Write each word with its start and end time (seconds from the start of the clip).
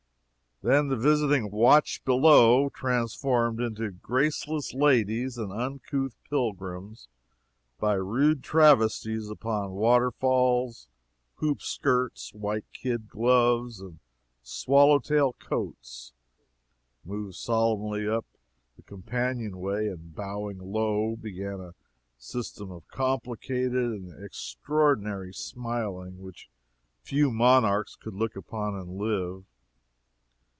Then 0.63 0.89
the 0.89 0.95
visiting 0.95 1.49
"watch 1.49 2.05
below," 2.05 2.69
transformed 2.69 3.59
into 3.59 3.89
graceless 3.89 4.75
ladies 4.75 5.35
and 5.35 5.51
uncouth 5.51 6.15
pilgrims, 6.29 7.07
by 7.79 7.95
rude 7.95 8.43
travesties 8.43 9.27
upon 9.27 9.71
waterfalls, 9.71 10.87
hoopskirts, 11.39 12.31
white 12.35 12.65
kid 12.73 13.09
gloves 13.09 13.81
and 13.81 13.97
swallow 14.43 14.99
tail 14.99 15.33
coats, 15.33 16.13
moved 17.03 17.37
solemnly 17.37 18.07
up 18.07 18.27
the 18.75 18.83
companion 18.83 19.57
way, 19.57 19.87
and 19.87 20.13
bowing 20.13 20.59
low, 20.59 21.15
began 21.15 21.59
a 21.59 21.73
system 22.19 22.69
of 22.69 22.87
complicated 22.87 23.73
and 23.73 24.23
extraordinary 24.23 25.33
smiling 25.33 26.19
which 26.19 26.49
few 27.01 27.31
monarchs 27.31 27.95
could 27.95 28.13
look 28.13 28.35
upon 28.35 28.75
and 28.75 28.99
live. 28.99 29.43